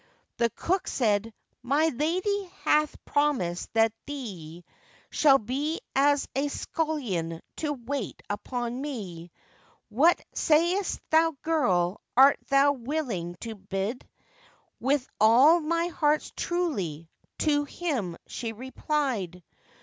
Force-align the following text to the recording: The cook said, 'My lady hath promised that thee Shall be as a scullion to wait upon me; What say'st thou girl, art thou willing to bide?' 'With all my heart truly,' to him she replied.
The 0.37 0.49
cook 0.49 0.87
said, 0.87 1.31
'My 1.61 1.89
lady 1.89 2.45
hath 2.63 2.95
promised 3.05 3.71
that 3.73 3.93
thee 4.07 4.65
Shall 5.11 5.37
be 5.37 5.79
as 5.95 6.27
a 6.35 6.47
scullion 6.47 7.39
to 7.57 7.73
wait 7.73 8.23
upon 8.27 8.81
me; 8.81 9.29
What 9.89 10.19
say'st 10.33 11.01
thou 11.11 11.37
girl, 11.43 12.01
art 12.17 12.39
thou 12.47 12.71
willing 12.71 13.35
to 13.41 13.53
bide?' 13.53 14.03
'With 14.79 15.07
all 15.19 15.59
my 15.59 15.89
heart 15.89 16.31
truly,' 16.35 17.07
to 17.37 17.65
him 17.65 18.17
she 18.25 18.53
replied. 18.53 19.43